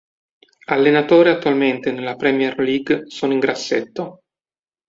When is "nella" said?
1.91-2.15